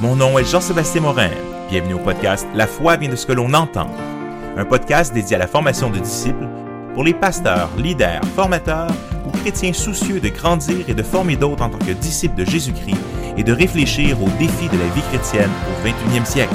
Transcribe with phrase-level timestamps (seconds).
[0.00, 1.30] Mon nom est Jean-Sébastien Morin.
[1.70, 3.88] Bienvenue au podcast La foi vient de ce que l'on entend.
[4.56, 6.48] Un podcast dédié à la formation de disciples
[6.94, 8.90] pour les pasteurs, leaders, formateurs
[9.24, 12.98] ou chrétiens soucieux de grandir et de former d'autres en tant que disciples de Jésus-Christ
[13.36, 16.54] et de réfléchir aux défis de la vie chrétienne au 21e siècle.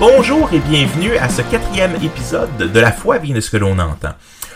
[0.00, 3.78] Bonjour et bienvenue à ce quatrième épisode de La foi vient de ce que l'on
[3.78, 4.14] entend.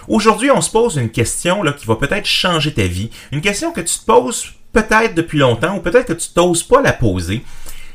[0.08, 3.70] Aujourd'hui, on se pose une question là, qui va peut-être changer ta vie, une question
[3.70, 7.42] que tu te poses peut-être depuis longtemps ou peut-être que tu t'oses pas la poser.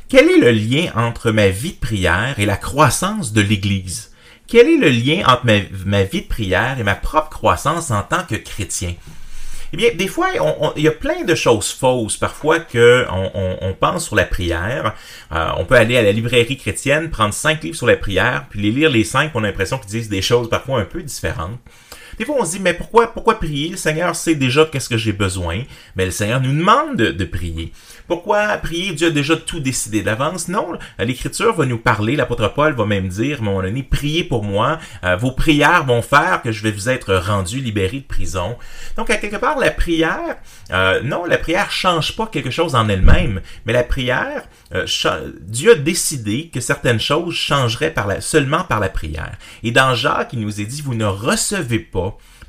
[0.08, 4.12] Quel est le lien entre ma vie de prière et la croissance de l'Église?
[4.46, 5.46] Quel est le lien entre
[5.86, 8.94] ma, vie de prière et ma propre croissance en tant que chrétien?
[9.72, 10.28] Eh bien, des fois,
[10.76, 12.16] il y a plein de choses fausses.
[12.16, 14.94] Parfois que on, pense sur la prière.
[15.32, 18.60] Euh, on peut aller à la librairie chrétienne, prendre cinq livres sur la prière, puis
[18.60, 21.58] les lire les cinq, on a l'impression qu'ils disent des choses parfois un peu différentes.
[22.18, 23.70] Des fois, on se dit, mais pourquoi, pourquoi prier?
[23.70, 25.62] Le Seigneur sait déjà qu'est-ce que j'ai besoin.
[25.96, 27.72] Mais le Seigneur nous demande de, prier.
[28.06, 28.92] Pourquoi prier?
[28.92, 30.48] Dieu a déjà tout décidé d'avance.
[30.48, 32.16] Non, l'Écriture va nous parler.
[32.16, 34.78] L'apôtre Paul va même dire, à un moment donné, priez pour moi.
[35.04, 38.56] Euh, vos prières vont faire que je vais vous être rendu libéré de prison.
[38.96, 40.36] Donc, à quelque part, la prière,
[40.70, 43.40] euh, non, la prière change pas quelque chose en elle-même.
[43.64, 44.44] Mais la prière,
[44.74, 44.86] euh,
[45.40, 49.36] Dieu a décidé que certaines choses changeraient par la, seulement par la prière.
[49.62, 52.03] Et dans Jacques, il nous est dit, vous ne recevez pas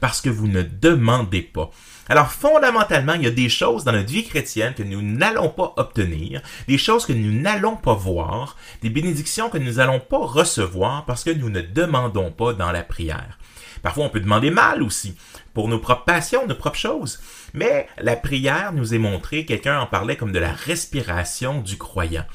[0.06, 1.72] parce que vous ne demandez pas.
[2.10, 5.74] Alors fondamentalement, il y a des choses dans notre vie chrétienne que nous n'allons pas
[5.78, 11.06] obtenir, des choses que nous n'allons pas voir, des bénédictions que nous n'allons pas recevoir
[11.06, 13.40] parce que nous ne demandons pas dans la prière.
[13.82, 15.18] Parfois, on peut demander mal aussi,
[15.56, 17.20] pour nos propres passions, nos propres choses.
[17.56, 22.26] Mais la prière nous est montrée, quelqu'un en parlait comme de la respiration du croyant.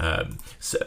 [0.00, 0.24] Euh,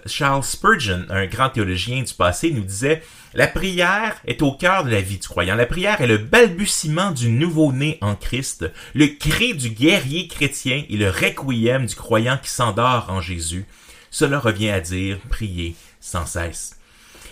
[0.05, 3.01] Charles Spurgeon, un grand théologien du passé, nous disait
[3.33, 5.55] La prière est au cœur de la vie du croyant.
[5.55, 10.97] La prière est le balbutiement du nouveau-né en Christ, le cri du guerrier chrétien et
[10.97, 13.65] le requiem du croyant qui s'endort en Jésus.
[14.11, 16.78] Cela revient à dire prier sans cesse.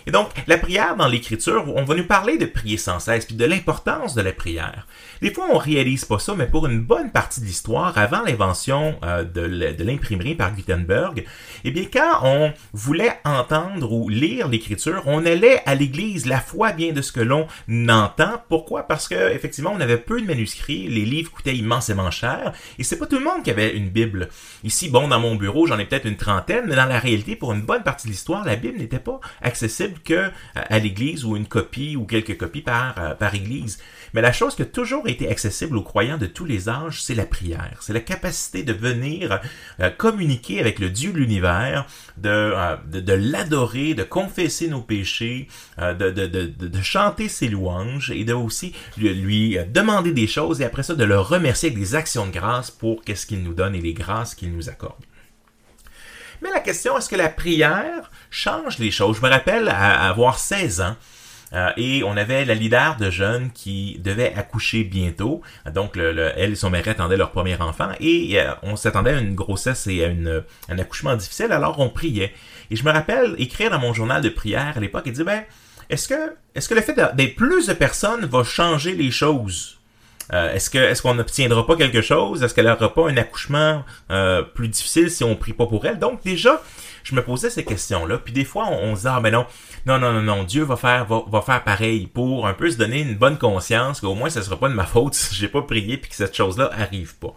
[0.08, 3.34] Et donc, la prière dans l'Écriture, on va nous parler de prier sans cesse, puis
[3.34, 4.86] de l'importance de la prière.
[5.20, 8.98] Des fois, on réalise pas ça, mais pour une bonne partie de l'histoire, avant l'invention
[9.04, 11.26] euh, de l'imprimerie par Gutenberg,
[11.62, 16.24] eh bien, quand on voulait entendre ou lire l'Écriture, on allait à l'Église.
[16.24, 17.46] La foi vient de ce que l'on
[17.90, 18.42] entend.
[18.48, 18.84] Pourquoi?
[18.84, 22.98] Parce que, effectivement, on avait peu de manuscrits, les livres coûtaient immensément cher, et c'est
[22.98, 24.30] pas tout le monde qui avait une Bible.
[24.64, 27.52] Ici, bon, dans mon bureau, j'en ai peut-être une trentaine, mais dans la réalité, pour
[27.52, 31.36] une bonne partie de l'histoire, la Bible n'était pas accessible que euh, à l'église ou
[31.36, 33.78] une copie ou quelques copies par, euh, par église.
[34.14, 37.14] Mais la chose qui a toujours été accessible aux croyants de tous les âges, c'est
[37.14, 37.78] la prière.
[37.80, 39.40] C'est la capacité de venir
[39.80, 41.86] euh, communiquer avec le Dieu de l'univers,
[42.16, 42.54] de,
[42.86, 45.48] de, l'adorer, de confesser nos péchés,
[45.78, 50.64] de, de, de, chanter ses louanges et de aussi lui, lui, demander des choses et
[50.64, 53.74] après ça de le remercier avec des actions de grâce pour qu'est-ce qu'il nous donne
[53.74, 55.04] et les grâces qu'il nous accorde.
[56.42, 59.18] Mais la question, est-ce que la prière change les choses?
[59.18, 60.96] Je me rappelle à, avoir 16 ans,
[61.52, 65.40] euh, et on avait la leader de jeunes qui devait accoucher bientôt.
[65.72, 69.18] Donc, le, elle et son mari attendaient leur premier enfant et euh, on s'attendait à
[69.18, 70.10] une grossesse et à
[70.68, 72.34] un accouchement difficile, alors on priait.
[72.70, 75.42] Et je me rappelle écrire dans mon journal de prière à l'époque et dire, ben,
[75.88, 79.77] est-ce que, est-ce que le fait d'être plus de personnes va changer les choses?
[80.32, 82.42] Euh, est-ce que est-ce qu'on n'obtiendra pas quelque chose?
[82.42, 85.98] Est-ce qu'elle n'aura pas un accouchement euh, plus difficile si on prie pas pour elle?
[85.98, 86.62] Donc déjà,
[87.02, 88.18] je me posais ces questions-là.
[88.18, 89.46] Puis des fois, on, se dit ah ben non,
[89.86, 92.76] non non non non, Dieu va faire va, va faire pareil pour un peu se
[92.76, 95.62] donner une bonne conscience qu'au moins ce sera pas de ma faute si j'ai pas
[95.62, 97.34] prié puis que cette chose-là arrive pas.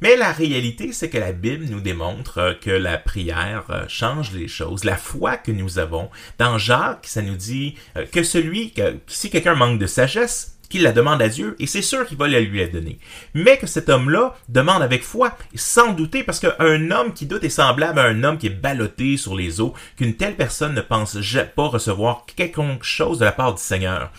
[0.00, 4.48] Mais la réalité, c'est que la Bible nous démontre euh, que la prière change les
[4.48, 4.82] choses.
[4.82, 6.10] La foi que nous avons.
[6.38, 7.76] Dans Jacques, ça nous dit
[8.10, 11.82] que celui, que, si quelqu'un manque de sagesse, qu'il la demande à Dieu, et c'est
[11.82, 12.98] sûr qu'il va la lui la donner.
[13.34, 17.50] Mais que cet homme-là demande avec foi, sans douter, parce qu'un homme qui doute est
[17.50, 21.18] semblable à un homme qui est ballotté sur les eaux, qu'une telle personne ne pense
[21.54, 24.10] pas recevoir quelque chose de la part du Seigneur.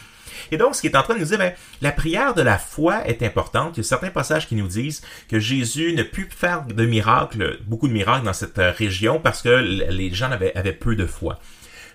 [0.51, 2.59] Et donc, ce qui est en train de nous dire, ben, la prière de la
[2.59, 3.75] foi est importante.
[3.75, 7.57] Il y a certains passages qui nous disent que Jésus ne put faire de miracles,
[7.65, 11.39] beaucoup de miracles dans cette région parce que les gens avaient, avaient peu de foi.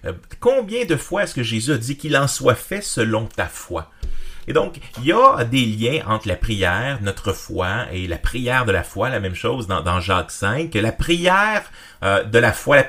[0.05, 3.47] Euh, combien de fois est-ce que Jésus a dit qu'il en soit fait selon ta
[3.47, 3.91] foi?
[4.49, 8.65] Et donc, il y a des liens entre la prière, notre foi, et la prière
[8.65, 11.71] de la foi, la même chose dans, dans Jacques 5, que la prière
[12.03, 12.85] euh, de la foi, la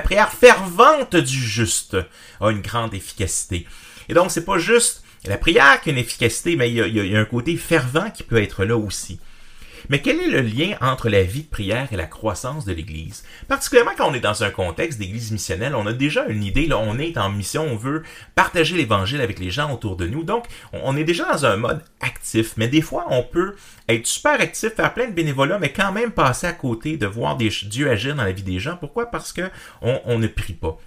[0.00, 1.96] prière, fervente du juste
[2.40, 3.64] a une grande efficacité.
[4.08, 7.20] Et donc, c'est pas juste la prière qui a une efficacité, mais il y a
[7.20, 9.20] un côté fervent qui peut être là aussi.
[9.88, 13.24] Mais quel est le lien entre la vie de prière et la croissance de l'Église?
[13.48, 16.98] Particulièrement quand on est dans un contexte d'église missionnelle, on a déjà une idée, on
[16.98, 18.02] est en mission, on veut
[18.34, 20.24] partager l'Évangile avec les gens autour de nous.
[20.24, 23.56] Donc, on est déjà dans un mode actif, mais des fois, on peut
[23.88, 27.36] être super actif, faire plein de bénévolat, mais quand même passer à côté de voir
[27.36, 28.76] Dieu agir dans la vie des gens.
[28.76, 29.06] Pourquoi?
[29.06, 29.50] Parce que
[29.80, 30.78] on ne prie pas.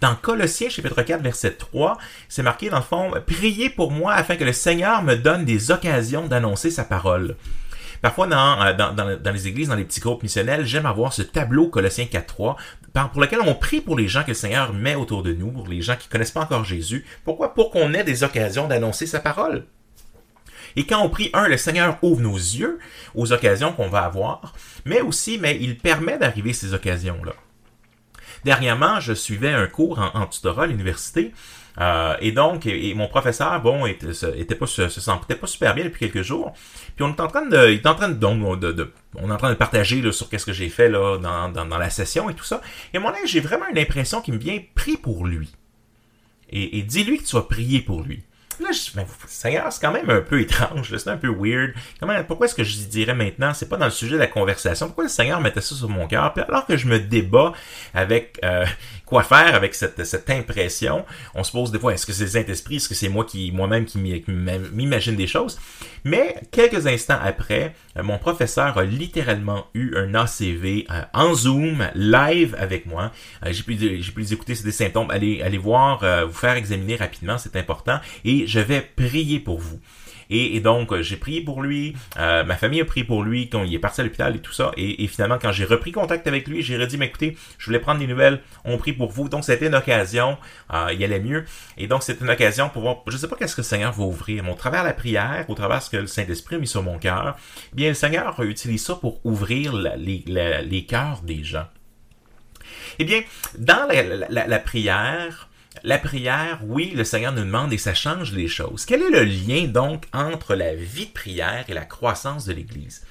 [0.00, 1.96] Dans Colossiens chapitre 4 verset 3,
[2.28, 5.70] c'est marqué dans le fond, priez pour moi afin que le Seigneur me donne des
[5.70, 7.36] occasions d'annoncer sa parole.
[8.04, 11.68] Parfois, euh, dans, dans, les églises, dans les petits groupes missionnels, j'aime avoir ce tableau
[11.68, 12.54] Colossiens 4.3
[13.10, 15.66] pour lequel on prie pour les gens que le Seigneur met autour de nous, pour
[15.68, 17.06] les gens qui connaissent pas encore Jésus.
[17.24, 17.54] Pourquoi?
[17.54, 19.64] Pour qu'on ait des occasions d'annoncer sa parole.
[20.76, 22.78] Et quand on prie, un, le Seigneur ouvre nos yeux
[23.14, 24.52] aux occasions qu'on va avoir,
[24.84, 27.32] mais aussi, mais il permet d'arriver ces occasions-là.
[28.44, 31.32] Dernièrement, je suivais un cours en, tutorat à l'université.
[31.80, 34.06] Euh, et donc, mon professeur, bon, était,
[34.38, 34.82] était pas, se,
[35.34, 36.52] pas super bien depuis quelques jours.
[36.94, 38.56] Puis on est en train de, il est en train de, donc,
[39.16, 42.30] on est en train de partager sur qu'est-ce que j'ai fait là dans, la session
[42.30, 42.60] et tout ça.
[42.92, 45.52] Et moi, j'ai vraiment une impression qu'il me vient prie pour lui.
[46.50, 48.22] Et, dis-lui que tu vas prier pour lui.
[48.60, 51.72] Là, je dis, Seigneur, c'est quand même un peu étrange, c'est un peu weird.
[51.98, 54.86] Comment, pourquoi est-ce que je dirais maintenant, c'est pas dans le sujet de la conversation,
[54.86, 56.32] pourquoi le Seigneur mettait ça sur mon cœur?
[56.48, 57.52] Alors que je me débat
[57.94, 58.64] avec euh,
[59.04, 61.04] quoi faire avec cette, cette impression.
[61.34, 63.52] On se pose des fois, est-ce que c'est le Saint-Esprit, est-ce que c'est moi qui
[63.52, 65.58] moi-même qui m'imagine des choses?
[66.04, 71.86] Mais quelques instants après, euh, mon professeur a littéralement eu un ACV euh, en Zoom,
[71.94, 73.12] live avec moi.
[73.44, 75.10] Euh, j'ai pu, j'ai pu les écouter, c'est des symptômes.
[75.10, 78.00] Allez, allez voir, vous faire examiner rapidement, c'est important.
[78.24, 79.80] Et je vais prier pour vous.
[80.36, 83.62] Et, donc, euh, j'ai prié pour lui, euh, ma famille a prié pour lui quand
[83.62, 84.72] il est parti à l'hôpital et tout ça.
[84.76, 88.00] Et, finalement, quand j'ai repris contact avec lui, j'ai redit, mais écoutez, je voulais prendre
[88.00, 89.28] des nouvelles, on prie pour vous.
[89.28, 90.36] Donc, c'était une occasion,
[90.72, 91.44] euh, il allait mieux.
[91.78, 94.02] Et donc, c'était une occasion pour voir, je sais pas qu'est-ce que le Seigneur va
[94.02, 96.58] ouvrir, mais au travers de la prière, au travers de ce que le Saint-Esprit a
[96.58, 97.36] mis sur mon cœur,
[97.72, 101.66] eh bien, le Seigneur utilise ça pour ouvrir les, les cœurs des gens.
[102.98, 103.22] Eh bien,
[103.58, 103.88] dans
[104.28, 105.48] la prière,
[105.82, 108.84] la prière, oui, le Seigneur nous demande et ça change les choses.
[108.86, 113.04] Quel est le lien donc entre la vie de prière et la croissance de l'Église?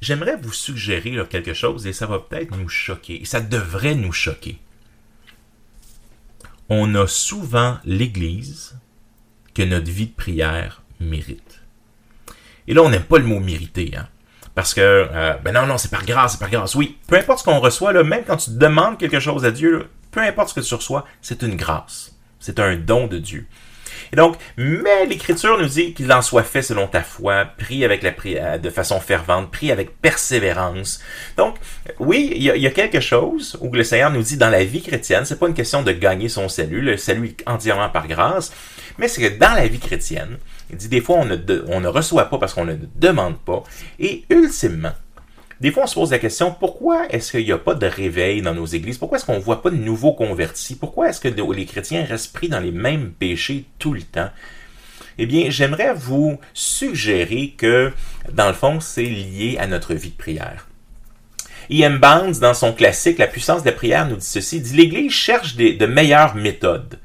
[0.00, 4.12] J'aimerais vous suggérer quelque chose et ça va peut-être nous choquer, et ça devrait nous
[4.12, 4.58] choquer.
[6.68, 8.76] On a souvent l'Église
[9.54, 11.62] que notre vie de prière mérite.
[12.66, 14.08] Et là, on n'aime pas le mot mériter, hein?
[14.56, 16.74] Parce que, euh, ben non, non, c'est par grâce, c'est par grâce.
[16.74, 19.86] Oui, peu importe ce qu'on reçoit, là, même quand tu demandes quelque chose à Dieu,
[20.16, 22.16] peu importe ce que tu reçois, c'est une grâce.
[22.40, 23.46] C'est un don de Dieu.
[24.12, 28.02] Et donc, mais l'Écriture nous dit qu'il en soit fait selon ta foi, prie avec
[28.02, 31.02] la prière de façon fervente, prie avec persévérance.
[31.36, 31.56] Donc,
[31.98, 35.26] oui, il y, a, quelque chose où le Seigneur nous dit dans la vie chrétienne,
[35.26, 38.54] c'est pas une question de gagner son salut, le salut entièrement par grâce,
[38.96, 40.38] mais c'est que dans la vie chrétienne,
[40.70, 43.62] il dit des fois on ne reçoit pas parce qu'on ne demande pas,
[43.98, 44.94] et ultimement,
[45.60, 48.42] des fois, on se pose la question, pourquoi est-ce qu'il n'y a pas de réveil
[48.42, 48.98] dans nos églises?
[48.98, 50.74] Pourquoi est-ce qu'on ne voit pas de nouveaux convertis?
[50.74, 54.28] Pourquoi est-ce que les chrétiens restent pris dans les mêmes péchés tout le temps?
[55.18, 57.92] Eh bien, j'aimerais vous suggérer que,
[58.32, 60.68] dans le fond, c'est lié à notre vie de prière.
[61.70, 61.98] E.M.
[61.98, 65.56] Barnes, dans son classique La puissance de la prière, nous dit ceci, dit l'Église cherche
[65.56, 66.98] de meilleures méthodes.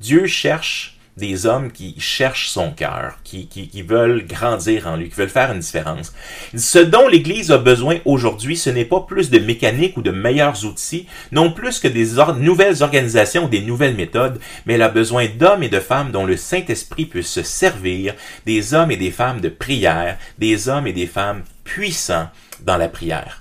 [0.00, 5.16] Dieu cherche des hommes qui cherchent son cœur, qui, qui, veulent grandir en lui, qui
[5.16, 6.12] veulent faire une différence.
[6.56, 10.64] Ce dont l'Église a besoin aujourd'hui, ce n'est pas plus de mécanique ou de meilleurs
[10.64, 15.26] outils, non plus que des nouvelles organisations ou des nouvelles méthodes, mais elle a besoin
[15.26, 18.14] d'hommes et de femmes dont le Saint-Esprit peut se servir,
[18.46, 22.28] des hommes et des femmes de prière, des hommes et des femmes puissants
[22.62, 23.39] dans la prière.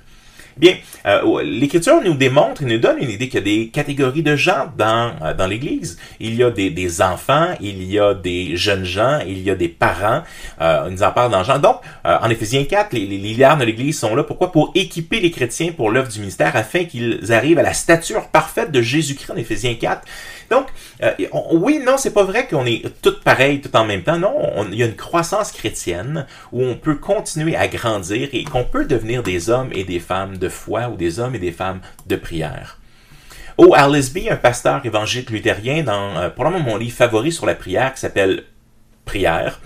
[0.59, 0.75] Bien,
[1.05, 4.35] euh, l'Écriture nous démontre et nous donne une idée qu'il y a des catégories de
[4.35, 5.97] gens dans, euh, dans l'Église.
[6.19, 9.69] Il y a des, enfants, il y a des jeunes gens, il y a des
[9.69, 10.21] parents.
[10.59, 11.59] Euh, on nous en parle dans Jean.
[11.59, 14.23] Donc, en Éphésiens 4, les, les de l'Église sont là.
[14.23, 14.51] Pourquoi?
[14.51, 18.71] Pour équiper les chrétiens pour l'œuvre du ministère afin qu'ils arrivent à la stature parfaite
[18.71, 20.01] de Jésus-Christ en Éphésiens 4.
[20.49, 20.67] Donc,
[21.03, 21.11] euh,
[21.51, 24.17] oui, non, c'est pas vrai qu'on est tout pareil tout en même temps.
[24.17, 24.33] Non,
[24.71, 28.85] il y a une croissance chrétienne où on peut continuer à grandir et qu'on peut
[28.85, 32.15] devenir des hommes et des femmes de foi ou des hommes et des femmes de
[32.15, 32.79] prière.
[33.57, 37.93] Oh, Arlisby, un pasteur évangélique luthérien, dans euh, probablement mon livre favori sur la prière
[37.93, 38.43] qui s'appelle
[39.03, 39.59] Prière,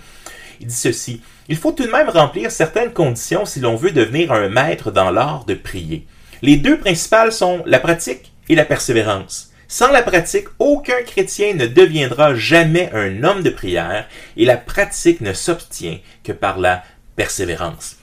[0.60, 1.22] il dit ceci.
[1.48, 5.10] Il faut tout de même remplir certaines conditions si l'on veut devenir un maître dans
[5.10, 6.06] l'art de prier.
[6.42, 9.52] Les deux principales sont la pratique et la persévérance.
[9.74, 15.20] Sans la pratique, aucun chrétien ne deviendra jamais un homme de prière et la pratique
[15.20, 16.84] ne s'obtient que par la
[17.16, 17.96] persévérance.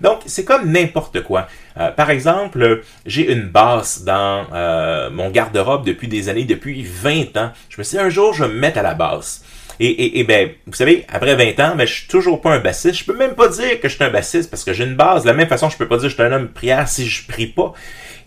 [0.00, 1.48] Donc, c'est comme n'importe quoi.
[1.78, 7.36] Euh, par exemple, j'ai une basse dans euh, mon garde-robe depuis des années, depuis 20
[7.38, 7.50] ans.
[7.70, 9.44] Je me suis dit, un jour, je vais me mettre à la basse.
[9.80, 13.00] Et, et, ben, vous savez, après 20 ans, ben, je suis toujours pas un bassiste.
[13.00, 15.22] Je peux même pas dire que je suis un bassiste parce que j'ai une base.
[15.22, 16.88] De la même façon, je peux pas dire que je suis un homme de prière
[16.88, 17.74] si je prie pas.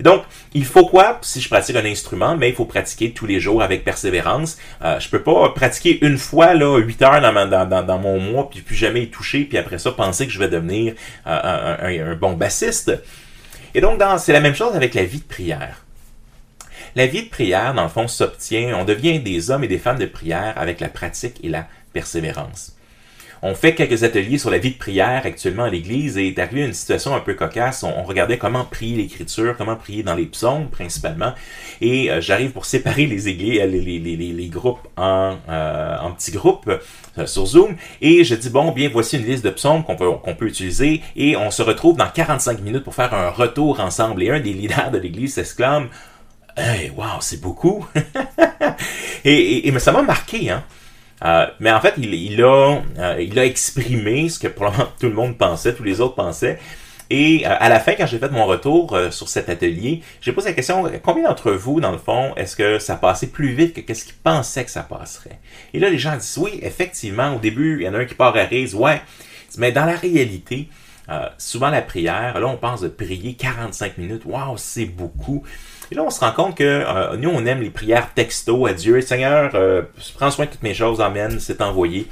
[0.03, 1.20] Donc, il faut quoi?
[1.22, 2.38] Si je pratique un instrument?
[2.38, 4.58] Mais il faut pratiquer tous les jours avec persévérance.
[4.82, 8.50] Euh, je peux pas pratiquer une fois, là, 8 heures dans, dans, dans, mon mois,
[8.50, 10.94] puis plus jamais y toucher, puis après ça, penser que je vais devenir
[11.27, 12.91] euh, un, un, bon bassiste.
[13.75, 15.84] Et donc, c'est la même chose avec la vie de prière.
[16.96, 20.00] La vie de prière, dans le fond, s'obtient, on devient des hommes et des femmes
[20.00, 22.75] de prière avec la pratique et la persévérance.
[23.41, 26.65] On fait quelques ateliers sur la vie de prière actuellement à l'Église et est arrivé
[26.65, 27.84] une situation un peu cocasse.
[27.84, 31.34] On, regardait comment prier l'Écriture, comment prier dans les psaumes principalement.
[31.79, 36.69] Et euh, j'arrive pour séparer les, églises, les, les, groupes en, euh, petits groupes
[37.17, 37.75] euh, sur Zoom.
[38.01, 41.01] Et je dis, bon, bien, voici une liste de psaumes qu'on peut, qu'on peut utiliser.
[41.15, 44.24] Et on se retrouve dans 45 minutes pour faire un retour ensemble.
[44.24, 45.88] Et un des leaders de l'Église s'exclame,
[46.58, 47.88] Hey, wow, c'est beaucoup.
[49.24, 50.63] et, et, mais ça m'a marqué, hein.
[51.25, 55.07] Euh, mais en fait, il, il a, euh, il a exprimé ce que probablement tout
[55.07, 56.59] le monde pensait, tous les autres pensaient.
[57.09, 60.49] Et euh, à la fin, quand j'ai fait mon retour sur cet atelier, j'ai posé
[60.49, 63.81] la question combien d'entre vous, dans le fond, est-ce que ça passait plus vite que
[63.81, 65.39] qu'est-ce qu'ils pensaient que ça passerait?
[65.73, 67.35] Et là, les gens disent oui, effectivement.
[67.35, 69.01] Au début, il y en a un qui part à rire, ouais.
[69.57, 70.69] Mais dans la réalité,
[71.39, 74.21] souvent la prière, là, on pense de prier 45 minutes.
[74.25, 75.43] Waouh, c'est beaucoup.
[75.91, 78.74] Et là, on se rend compte que euh, nous, on aime les prières texto à
[78.74, 79.01] Dieu.
[79.01, 79.81] Seigneur, euh,
[80.15, 82.08] prends soin de toutes mes choses, Amen, c'est envoyé.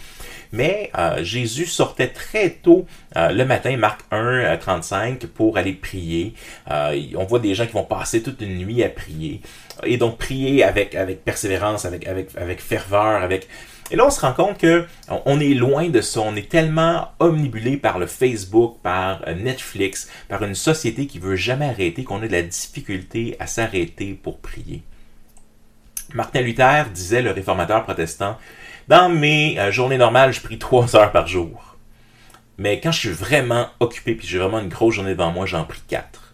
[0.51, 6.33] Mais euh, Jésus sortait très tôt le matin, Marc 1, 35, pour aller prier.
[6.69, 9.41] on voit des gens qui vont passer toute une nuit à prier.
[9.83, 13.47] Et donc prier avec, avec persévérance, avec, avec, avec ferveur, avec
[13.89, 14.85] et là, on se rend compte que
[15.25, 16.19] on est loin de ça.
[16.19, 21.35] On est tellement omnibulé par le Facebook, par euh, Netflix, par une société qui veut
[21.35, 24.83] jamais arrêter qu'on a de la difficulté à s'arrêter pour prier.
[26.13, 28.37] Martin Luther disait, le réformateur protestant,
[28.87, 31.77] dans mes euh, journées normales, je prie trois heures par jour.
[32.57, 35.63] Mais quand je suis vraiment occupé puis j'ai vraiment une grosse journée devant moi, j'en
[35.63, 36.26] prie quatre.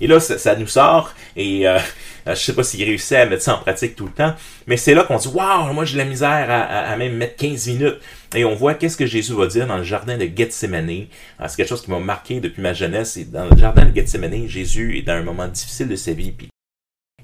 [0.00, 1.78] Et là, ça, nous sort, et euh,
[2.26, 4.34] je sais pas s'il réussit à mettre ça en pratique tout le temps,
[4.66, 7.98] mais c'est là qu'on dit, waouh, moi j'ai la misère à, même mettre 15 minutes.
[8.34, 11.06] Et on voit qu'est-ce que Jésus va dire dans le jardin de Gethsemane.
[11.38, 13.16] Ah, c'est quelque chose qui m'a marqué depuis ma jeunesse.
[13.16, 16.34] Et dans le jardin de Gethsemane, Jésus est dans un moment difficile de sa vie.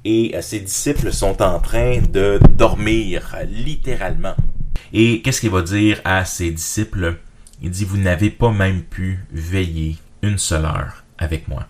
[0.04, 4.34] Et euh, ses disciples sont en train de dormir, littéralement.
[4.92, 7.16] Et qu'est-ce qu'il va dire à ses disciples?
[7.62, 11.66] Il dit, vous n'avez pas même pu veiller une seule heure avec moi.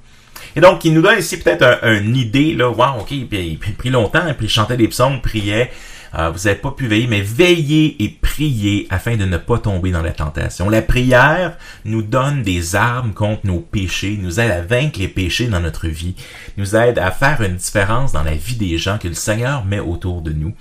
[0.56, 3.90] Et donc, il nous donne ici peut-être une idée, là, wow, ok, puis, il prit
[3.90, 5.70] longtemps, puis il chantait des psaumes, priait.
[6.18, 9.90] Euh, vous n'avez pas pu veiller, mais veillez et priez afin de ne pas tomber
[9.90, 10.70] dans la tentation.
[10.70, 15.48] La prière nous donne des armes contre nos péchés, nous aide à vaincre les péchés
[15.48, 16.14] dans notre vie,
[16.56, 19.80] nous aide à faire une différence dans la vie des gens que le Seigneur met
[19.80, 20.54] autour de nous.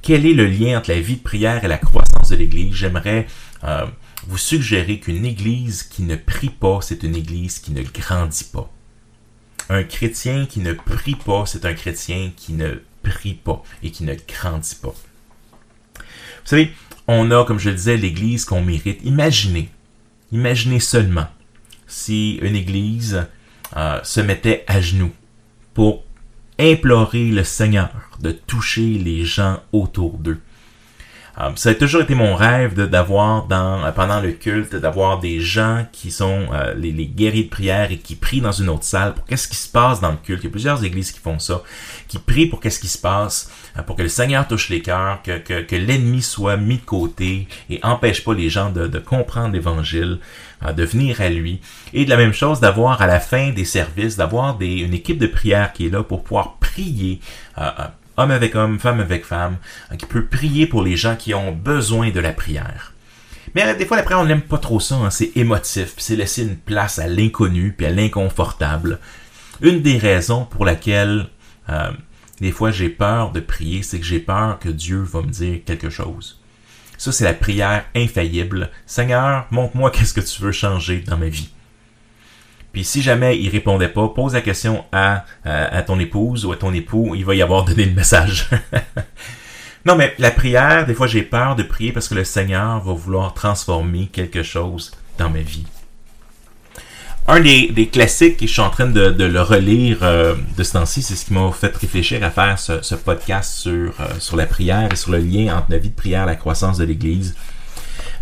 [0.00, 2.74] Quel est le lien entre la vie de prière et la croissance de l'Église?
[2.74, 3.26] J'aimerais
[3.64, 3.86] euh,
[4.28, 8.70] vous suggérer qu'une Église qui ne prie pas, c'est une Église qui ne grandit pas
[9.68, 14.04] un chrétien qui ne prie pas, c'est un chrétien qui ne prie pas et qui
[14.04, 14.94] ne grandit pas.
[15.98, 16.72] Vous savez,
[17.06, 19.00] on a, comme je le disais, l'Église qu'on mérite.
[19.04, 19.70] Imaginez,
[20.32, 21.26] imaginez seulement
[21.86, 23.26] si une Église
[23.76, 25.12] euh, se mettait à genoux
[25.72, 26.04] pour
[26.58, 27.90] implorer le Seigneur
[28.20, 30.40] de toucher les gens autour d'eux.
[31.40, 35.84] Euh, ça a toujours été mon rêve d'avoir dans pendant le culte d'avoir des gens
[35.90, 39.14] qui sont euh, les, les, guerriers de prière et qui prient dans une autre salle
[39.14, 40.42] pour qu'est-ce qui se passe dans le culte.
[40.42, 41.62] Il y a plusieurs églises qui font ça,
[42.06, 45.22] qui prient pour qu'est-ce qui se passe, euh, pour que le Seigneur touche les cœurs,
[45.22, 48.98] que, que, que l'ennemi soit mis de côté et empêche pas les gens de, de
[49.00, 50.20] comprendre l'Évangile,
[50.74, 51.60] de venir à lui.
[51.92, 55.26] Et de la même chose d'avoir à la fin des services, d'avoir une équipe de
[55.26, 57.20] prière qui est là pour pouvoir prier
[58.16, 59.56] homme avec homme, femme avec femme,
[59.90, 62.92] hein, qui peut prier pour les gens qui ont besoin de la prière.
[63.54, 66.16] Mais des fois, la prière, on n'aime pas trop ça, hein, c'est émotif, puis c'est
[66.16, 68.98] laisser une place à l'inconnu, puis à l'inconfortable.
[69.60, 71.28] Une des raisons pour laquelle
[71.68, 71.90] euh,
[72.40, 75.60] des fois j'ai peur de prier, c'est que j'ai peur que Dieu va me dire
[75.64, 76.40] quelque chose.
[76.98, 78.70] Ça, c'est la prière infaillible.
[78.86, 81.50] Seigneur, montre-moi qu'est-ce que tu veux changer dans ma vie.
[82.74, 86.56] Puis si jamais il répondait pas, pose la question à, à, ton épouse ou à
[86.56, 88.50] ton époux, il va y avoir donné le message.
[89.86, 92.92] non, mais la prière, des fois j'ai peur de prier parce que le Seigneur va
[92.92, 95.64] vouloir transformer quelque chose dans ma vie.
[97.28, 101.00] Un des, classiques, et je suis en train de, le relire euh, de ce temps-ci,
[101.00, 104.46] c'est ce qui m'a fait réfléchir à faire ce, ce podcast sur, euh, sur la
[104.46, 107.36] prière et sur le lien entre la vie de prière et la croissance de l'Église.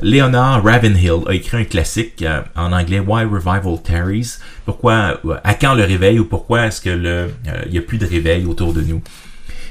[0.00, 4.38] Leonard Ravenhill a écrit un classique euh, en anglais Why Revival Tarries?
[4.64, 7.82] Pourquoi, euh, à quand le réveil ou pourquoi est-ce que le, euh, il n'y a
[7.82, 9.02] plus de réveil autour de nous?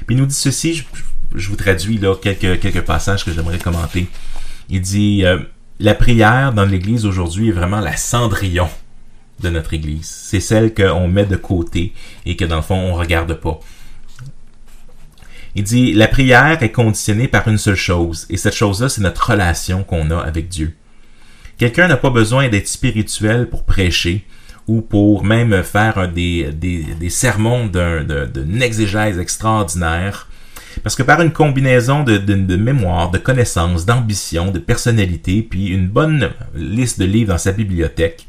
[0.06, 0.84] Puis il nous dit ceci,
[1.34, 4.06] je vous traduis là quelques, quelques passages que j'aimerais commenter.
[4.68, 5.24] Il dit
[5.78, 8.68] La prière dans l'Église aujourd'hui est vraiment la cendrillon
[9.40, 10.06] de notre Église.
[10.06, 11.92] C'est celle qu'on met de côté
[12.26, 13.60] et que dans le fond on regarde pas.
[15.54, 19.30] Il dit La prière est conditionnée par une seule chose, et cette chose-là, c'est notre
[19.30, 20.74] relation qu'on a avec Dieu.
[21.58, 24.24] Quelqu'un n'a pas besoin d'être spirituel pour prêcher
[24.66, 26.50] ou pour même faire des,
[27.08, 30.28] sermons d'une exégèse extraordinaire.
[30.82, 36.30] Parce que par une combinaison de mémoire, de connaissances, d'ambition, de personnalité, puis une bonne
[36.54, 38.26] liste de livres dans sa bibliothèque,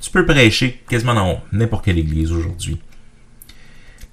[0.00, 2.78] tu peux prêcher quasiment dans n'importe quelle église aujourd'hui.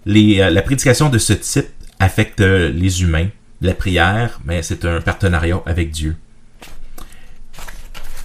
[0.08, 1.68] Euh, la prédication de ce type
[2.04, 3.28] affecte les humains.
[3.62, 6.18] La prière, mais c'est un partenariat avec Dieu.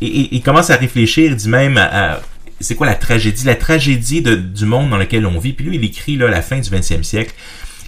[0.01, 2.21] Et, il commence à réfléchir, il dit même à,
[2.61, 3.45] c'est quoi la tragédie?
[3.45, 5.53] La tragédie du monde dans lequel on vit.
[5.53, 7.35] Puis lui, il écrit là, la fin du 20e siècle.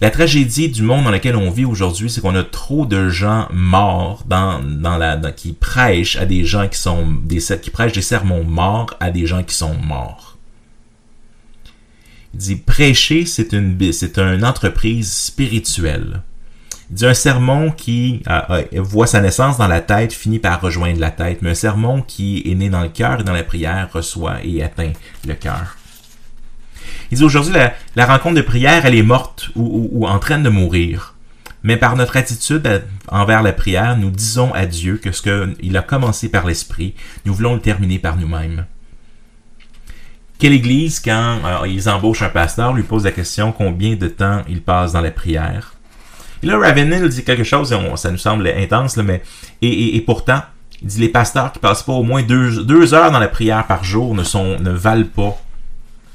[0.00, 3.48] La tragédie du monde dans lequel on vit aujourd'hui, c'est qu'on a trop de gens
[3.52, 5.56] morts dans, dans la, qui
[6.18, 9.54] à des gens qui sont des, qui prêchent des sermons morts à des gens qui
[9.54, 10.38] sont morts.
[12.34, 16.22] Il dit prêcher, c'est une, entreprise spirituelle.
[16.90, 18.22] Il dit un sermon qui
[18.74, 22.42] voit sa naissance dans la tête finit par rejoindre la tête, mais un sermon qui
[22.46, 24.92] est né dans le cœur et dans la prière reçoit et atteint
[25.26, 25.76] le cœur.
[27.10, 27.54] Il dit aujourd'hui
[27.96, 31.14] la, rencontre de prière, elle est morte ou en train de mourir.
[31.62, 35.82] Mais par notre attitude envers la prière, nous disons à Dieu que ce qu'il a
[35.82, 36.94] commencé par l'Esprit,
[37.24, 38.64] nous voulons le terminer par nous-mêmes.
[40.40, 44.62] Quelle église, quand ils embauchent un pasteur, lui pose la question combien de temps il
[44.62, 45.74] passe dans la prière?
[46.42, 49.22] Et là, Ravenel dit quelque chose, et ça nous semble intense, mais
[49.60, 50.40] et, pourtant,
[50.80, 53.84] il dit les pasteurs qui passent pas au moins deux, heures dans la prière par
[53.84, 55.38] jour ne, sont, ne valent pas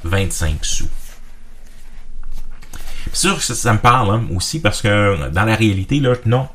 [0.06, 0.90] 25 sous.
[3.14, 6.48] C'est sûr que ça, me parle hein, aussi parce que dans la réalité, là, non.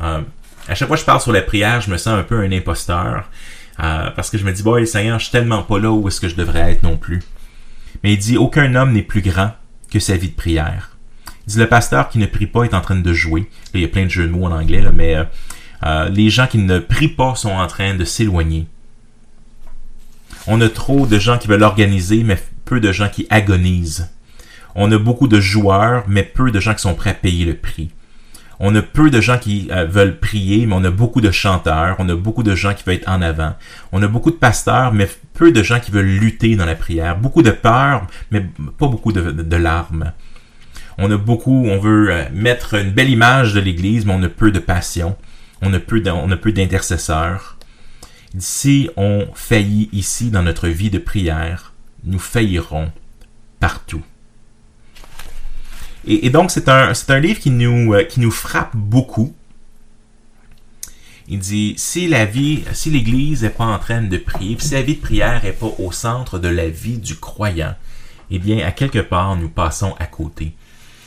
[0.00, 0.20] Euh,
[0.68, 2.52] à chaque fois que je parle sur la prière, je me sens un peu un
[2.52, 3.28] imposteur.
[3.80, 6.20] Euh, parce que je me dis, boy, Seigneur, je suis tellement pas là où est-ce
[6.20, 7.22] que je devrais être non plus.
[8.02, 9.52] Mais il dit, aucun homme n'est plus grand
[9.90, 10.96] que sa vie de prière.
[11.46, 13.48] Il dit, le pasteur qui ne prie pas est en train de jouer.
[13.74, 15.24] il y a plein de jeux de mots en anglais, mais euh,
[15.84, 18.66] euh, les gens qui ne prient pas sont en train de s'éloigner.
[20.46, 24.10] On a trop de gens qui veulent organiser, mais peu de gens qui agonisent.
[24.74, 27.56] On a beaucoup de joueurs, mais peu de gens qui sont prêts à payer le
[27.56, 27.90] prix.
[28.58, 31.96] On a peu de gens qui euh, veulent prier, mais on a beaucoup de chanteurs,
[31.98, 33.54] on a beaucoup de gens qui veulent être en avant.
[33.92, 37.18] On a beaucoup de pasteurs, mais peu de gens qui veulent lutter dans la prière.
[37.18, 38.46] Beaucoup de peur, mais
[38.78, 40.12] pas beaucoup de, larmes.
[40.98, 44.28] On a beaucoup, on veut euh, mettre une belle image de l'Église, mais on a
[44.28, 45.16] peu de passion.
[45.60, 47.58] On a peu, on a peu d'intercesseurs.
[48.38, 51.72] Si on faillit ici dans notre vie de prière,
[52.04, 52.90] nous faillirons
[53.60, 54.02] partout.
[56.06, 59.34] Et, donc, c'est un, c'est un livre qui nous, euh, qui nous frappe beaucoup.
[61.28, 64.82] Il dit, si la vie, si l'Église n'est pas en train de prier, si la
[64.82, 67.74] vie de prière n'est pas au centre de la vie du croyant,
[68.30, 70.54] eh bien, à quelque part, nous passons à côté.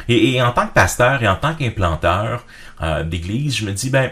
[0.10, 2.46] Et, en tant que pasteur et en tant qu'implanteur
[2.82, 4.12] euh, d'église, je me dis, ben,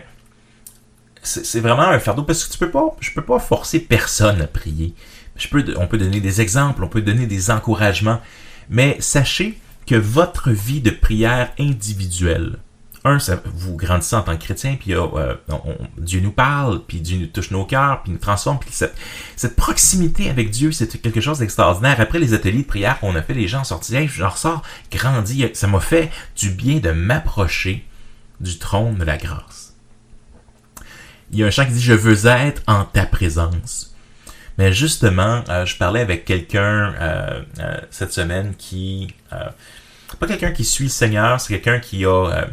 [1.23, 4.47] c'est vraiment un fardeau parce que tu peux pas, je peux pas forcer personne à
[4.47, 4.93] prier.
[5.35, 8.21] Je peux, on peut donner des exemples, on peut donner des encouragements,
[8.69, 12.57] mais sachez que votre vie de prière individuelle,
[13.05, 13.19] un,
[13.55, 15.33] vous grandissez en tant que chrétien, puis euh,
[15.97, 20.29] Dieu nous parle, puis Dieu nous touche nos cœurs, puis nous transforme, puis cette, proximité
[20.29, 22.01] avec Dieu, c'est quelque chose d'extraordinaire.
[22.01, 25.45] Après les ateliers de prière qu'on a fait, les gens sortis, hey, je ressors grandi,
[25.53, 27.85] ça m'a fait du bien de m'approcher
[28.41, 29.73] du trône de la grâce.
[31.31, 33.95] Il y a un chant qui dit, je veux être en ta présence.
[34.57, 39.13] Mais justement, euh, je parlais avec quelqu'un euh, euh, cette semaine qui...
[40.19, 42.47] pas quelqu'un qui suit le Seigneur, c'est quelqu'un qui a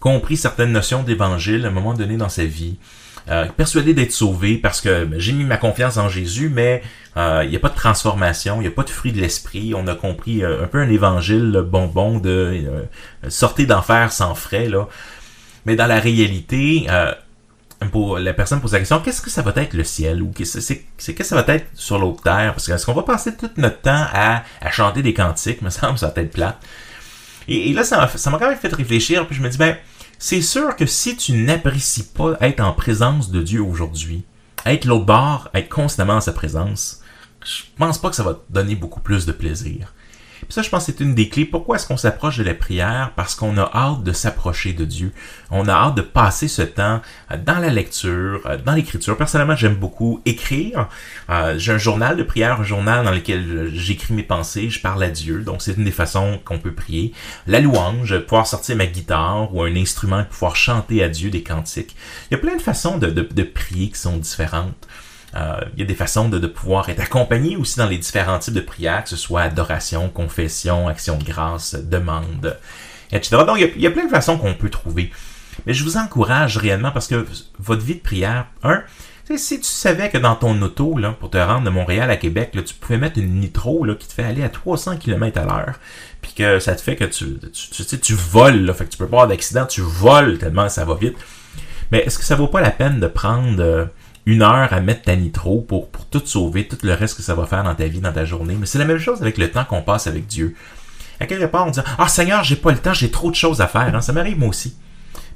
[0.00, 2.76] compris certaines notions d'évangile à un moment donné dans sa vie.
[3.56, 6.82] persuadé d'être sauvé parce que ben, j'ai mis ma confiance en Jésus, mais
[7.16, 9.74] il n'y a pas de transformation, il n'y a pas de fruit de l'esprit.
[9.74, 12.86] On a compris un peu un évangile le bonbon de
[13.28, 14.68] sortir d'enfer sans frais.
[14.68, 14.88] Là.
[15.64, 16.86] Mais dans la réalité,
[17.92, 20.22] pour la personne pose la question qu'est-ce que ça va être le ciel?
[20.22, 22.52] Ou qu'est-ce que ça va être sur l'autre terre?
[22.52, 25.62] Parce que est-ce qu'on va passer tout notre temps à, chanter des cantiques?
[25.66, 26.58] Me semble ça va être plat
[27.48, 29.76] et, là ça m'a quand même fait réfléchir puis je me dis ben
[30.18, 34.24] c'est sûr que si tu n'apprécies pas être en présence de Dieu aujourd'hui
[34.64, 37.00] être l'autre bord être constamment en sa présence
[37.44, 39.94] je pense pas que ça va te donner beaucoup plus de plaisir
[40.48, 41.44] Ça, je pense c'est une des clés.
[41.44, 43.12] Pourquoi est-ce qu'on s'approche de la prière?
[43.16, 45.12] Parce qu'on a hâte de s'approcher de Dieu.
[45.50, 47.00] On a hâte de passer ce temps
[47.32, 49.16] euh, dans la lecture, euh, dans l'écriture.
[49.16, 50.88] Personnellement, j'aime beaucoup écrire.
[51.30, 55.02] Euh, j'ai un journal de prière, un journal dans lequel j'écris mes pensées, je parle
[55.02, 55.40] à Dieu.
[55.40, 57.12] Donc, c'est une des façons qu'on peut prier.
[57.46, 61.96] La louange, pouvoir sortir ma guitare ou un instrument, pouvoir chanter à Dieu des cantiques.
[62.30, 64.86] Il y a plein de façons de prier qui sont différentes.
[65.36, 68.54] Euh, il y a des façons de, pouvoir être accompagné aussi dans les différents types
[68.54, 72.56] de prières, que ce soit adoration, confession, action de grâce, demande,
[73.12, 73.42] etc.
[73.46, 75.10] Donc, il y a, plein de façons qu'on peut trouver.
[75.66, 77.26] Mais je vous encourage réellement parce que
[77.58, 78.82] votre vie de prière, un,
[79.36, 82.52] si tu savais que dans ton auto, là, pour te rendre de Montréal à Québec,
[82.52, 85.80] tu pouvais mettre une nitro qui te fait aller à 300 km à l'heure,
[86.22, 88.98] puis que ça te fait que tu, tu, tu, tu voles, là, fait que tu
[88.98, 91.16] peux pas avoir d'accident, tu voles tellement ça va vite.
[91.90, 93.86] Mais est-ce que ça vaut pas la peine de prendre euh,
[94.26, 97.34] une heure à mettre ta nitro pour, pour tout sauver, tout le reste que ça
[97.34, 98.56] va faire dans ta vie, dans ta journée.
[98.58, 100.54] Mais c'est la même chose avec le temps qu'on passe avec Dieu.
[101.20, 103.60] À quelque part, on dit Ah Seigneur, j'ai pas le temps, j'ai trop de choses
[103.60, 103.94] à faire.
[103.94, 104.00] Hein.
[104.00, 104.76] Ça m'arrive moi aussi.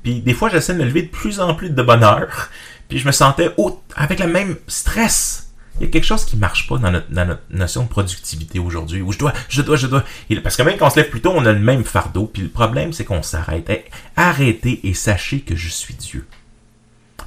[0.02, 2.50] Puis des fois, j'essaie de me lever de plus en plus de bonne heure.
[2.88, 3.54] Puis je me sentais
[3.94, 5.46] avec le même stress.
[5.78, 9.12] Il y a quelque chose qui marche pas dans notre, notion de productivité aujourd'hui, où
[9.12, 10.04] je dois, je dois, je dois.
[10.42, 12.26] parce que même quand on se lève plus tôt, on a le même fardeau.
[12.26, 13.70] Puis le problème, c'est qu'on s'arrête.
[14.16, 16.26] arrêtez et sachez que je suis Dieu.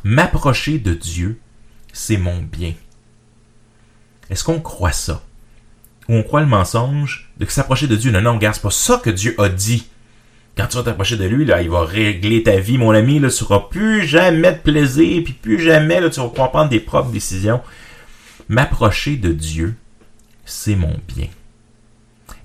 [0.04, 1.39] M'approcher de Dieu,
[1.93, 2.73] c'est mon bien.
[4.29, 5.23] Est-ce qu'on croit ça?
[6.10, 8.12] Ou on croit le mensonge de s'approcher de Dieu?
[8.12, 9.88] Non, non, regarde, c'est pas ça que Dieu a dit.
[10.58, 13.29] Quand tu vas t'approcher de lui, là, il va régler ta vie, mon ami, là,
[13.29, 16.79] tu n'auras plus jamais de plaisir, puis plus jamais là, tu vas pouvoir prendre tes
[16.79, 17.62] propres décisions.
[18.49, 19.75] M'approcher de Dieu,
[20.45, 21.27] c'est mon bien.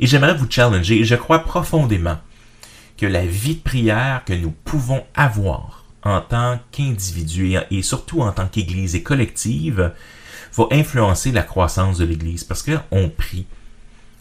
[0.01, 2.19] Et j'aimerais vous challenger, je crois profondément
[2.97, 8.33] que la vie de prière que nous pouvons avoir en tant qu'individu et, surtout en
[8.33, 9.93] tant qu'Église et collective
[10.57, 13.47] va influencer la croissance de l'Église parce qu'on prie.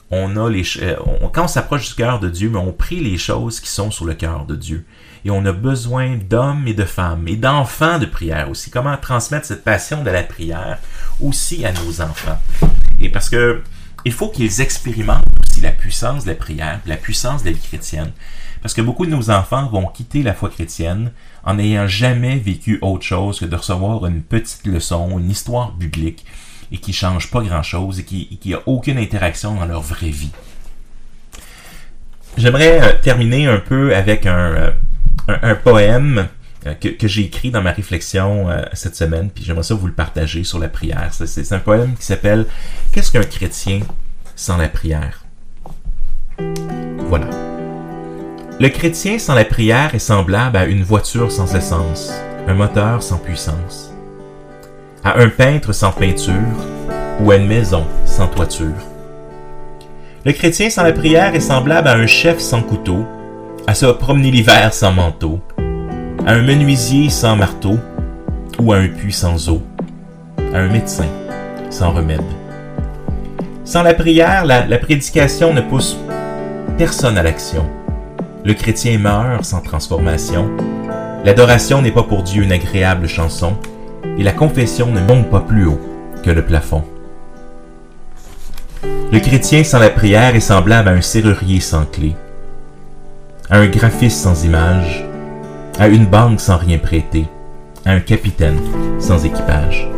[0.09, 0.95] On a les, euh,
[1.33, 4.05] quand on s'approche du cœur de Dieu, mais on prie les choses qui sont sur
[4.05, 4.85] le cœur de Dieu.
[5.25, 8.71] Et on a besoin d'hommes et de femmes et d'enfants de prière aussi.
[8.71, 10.79] Comment transmettre cette passion de la prière
[11.19, 12.39] aussi à nos enfants.
[13.01, 13.61] Et parce que
[14.05, 15.25] il faut qu'ils expérimentent
[15.61, 18.11] la puissance de la prière, la puissance de la vie chrétienne.
[18.61, 21.11] Parce que beaucoup de nos enfants vont quitter la foi chrétienne
[21.43, 26.25] en n'ayant jamais vécu autre chose que de recevoir une petite leçon, une histoire biblique,
[26.71, 30.31] et qui change pas grand-chose et qui n'a aucune interaction dans leur vraie vie.
[32.37, 34.71] J'aimerais euh, terminer un peu avec un, euh,
[35.27, 36.27] un, poème
[36.67, 39.93] euh, que, que j'ai écrit dans ma réflexion cette semaine, puis j'aimerais ça vous le
[39.93, 41.09] partager sur la prière.
[41.11, 42.45] C'est un poème qui s'appelle
[42.91, 43.79] Qu'est-ce qu'un chrétien
[44.35, 45.26] sans la prière?
[47.07, 47.27] Voilà.
[48.59, 52.11] Le chrétien sans la prière est semblable à une voiture sans essence,
[52.47, 53.93] un moteur sans puissance,
[55.03, 56.33] à un peintre sans peinture
[57.21, 58.73] ou à une maison sans toiture.
[60.25, 63.05] Le chrétien sans la prière est semblable à un chef sans couteau,
[63.67, 65.39] à se promener l'hiver sans manteau,
[66.25, 67.77] à un menuisier sans marteau
[68.59, 69.61] ou à un puits sans eau,
[70.53, 71.07] à un médecin
[71.69, 72.21] sans remède.
[73.63, 75.97] Sans la prière, la, prédication ne pousse
[76.77, 77.65] personne à l'action.
[78.45, 80.49] Le chrétien meurt sans transformation.
[81.25, 83.57] L'adoration n'est pas pour Dieu une agréable chanson,
[84.17, 85.79] et la confession ne monte pas plus haut
[86.23, 86.83] que le plafond.
[89.11, 92.15] Le chrétien sans la prière est semblable à un serrurier sans clé,
[93.49, 95.03] à un graphiste sans image,
[95.79, 97.25] à une banque sans rien prêter,
[97.85, 98.59] à un capitaine
[98.99, 99.89] sans équipage.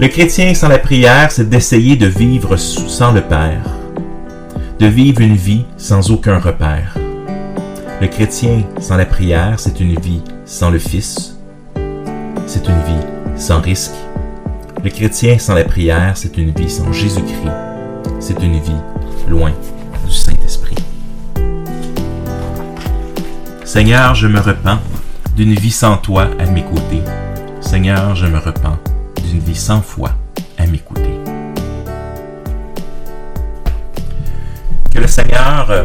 [0.00, 3.79] Le chrétien sans la prière, c'est d'essayer de vivre sans le Père,
[4.80, 6.96] de vivre une vie sans aucun repère.
[8.00, 11.36] Le chrétien sans la prière, c'est une vie sans le Fils.
[12.46, 13.92] C'est une vie sans risque.
[14.82, 17.52] Le chrétien sans la prière, c'est une vie sans Jésus-Christ.
[18.20, 18.80] C'est une vie
[19.28, 19.52] loin
[20.06, 20.76] du Saint-Esprit.
[23.66, 24.78] Seigneur, je me repens
[25.36, 27.02] d'une vie sans toi à mes côtés.
[27.60, 28.78] Seigneur, je me repens
[29.28, 30.12] d'une vie sans foi
[35.10, 35.84] Seigneur euh,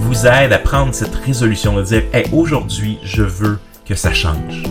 [0.00, 4.64] vous aide à prendre cette résolution de dire hey, aujourd'hui, je veux que ça change.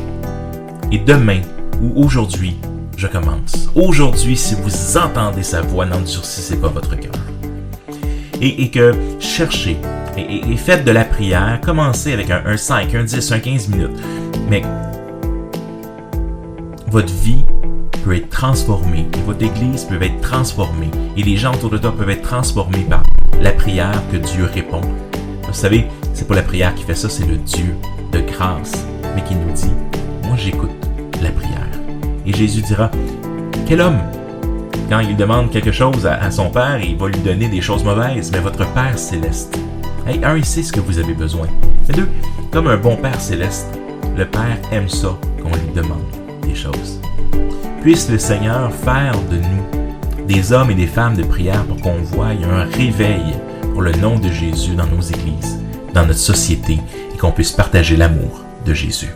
[0.91, 1.39] Et demain
[1.81, 2.57] ou aujourd'hui,
[2.97, 3.69] je commence.
[3.75, 7.13] Aujourd'hui, si vous entendez sa voix, n'endurcissez pas votre cœur.
[8.41, 9.77] Et, et, que cherchez
[10.17, 11.59] et, faites de la prière.
[11.63, 13.97] Commencez avec un, un 5, un 10, un 15 minutes.
[14.49, 14.63] Mais
[16.87, 17.45] votre vie
[18.03, 21.93] peut être transformée et votre église peut être transformée et les gens autour de toi
[21.97, 23.03] peuvent être transformés par
[23.41, 24.81] la prière que Dieu répond.
[25.47, 27.75] Vous savez, c'est pas la prière qui fait ça, c'est le Dieu
[28.11, 29.71] de grâce, mais qui nous dit,
[30.23, 30.71] moi j'écoute
[31.21, 31.67] la prière.
[32.25, 32.91] Et Jésus dira,
[33.65, 33.99] quel homme
[34.89, 38.31] Quand il demande quelque chose à, son Père, il va lui donner des choses mauvaises,
[38.31, 39.57] mais votre Père céleste,
[40.07, 41.47] hey, un, il sait ce que vous avez besoin.
[41.89, 42.09] Et deux,
[42.51, 43.67] comme un bon Père céleste,
[44.15, 46.03] le Père aime ça qu'on lui demande
[46.43, 46.99] des choses.
[47.81, 49.76] Puisse le Seigneur faire de nous
[50.27, 53.37] des hommes et des femmes de prière pour qu'on voie un réveil
[53.71, 55.59] pour le nom de Jésus dans nos églises,
[55.93, 56.79] dans notre société,
[57.13, 59.09] et qu'on puisse partager l'amour de Jésus.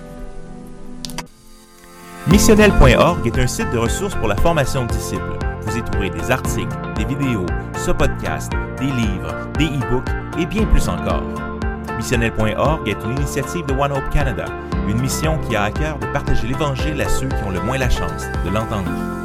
[2.28, 5.38] Missionnel.org est un site de ressources pour la formation de disciples.
[5.64, 7.46] Vous y trouverez des articles, des vidéos,
[7.76, 11.24] ce podcast, des livres, des e-books et bien plus encore.
[11.98, 14.46] Missionnel.org est une initiative de One Hope Canada,
[14.88, 17.78] une mission qui a à cœur de partager l'Évangile à ceux qui ont le moins
[17.78, 19.21] la chance de l'entendre.